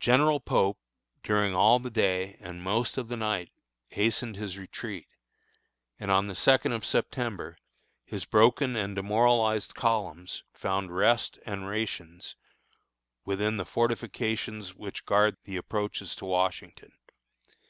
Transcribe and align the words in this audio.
General 0.00 0.40
Pope, 0.40 0.78
during 1.22 1.54
all 1.54 1.78
the 1.78 1.90
day, 1.90 2.38
and 2.40 2.62
most 2.62 2.96
of 2.96 3.08
the 3.08 3.16
night, 3.18 3.50
hastened 3.90 4.36
his 4.36 4.56
retreat, 4.56 5.06
and 6.00 6.10
on 6.10 6.28
the 6.28 6.34
second 6.34 6.72
of 6.72 6.82
September, 6.82 7.58
his 8.06 8.24
broken 8.24 8.74
and 8.74 8.96
demoralized 8.96 9.74
columns 9.74 10.44
found 10.54 10.96
rest 10.96 11.38
and 11.44 11.68
rations 11.68 12.36
within 13.26 13.58
the 13.58 13.66
fortifications 13.66 14.74
which 14.74 15.04
guard 15.04 15.36
the 15.44 15.58
approaches 15.58 16.14
to 16.14 16.24
Washington. 16.24 16.92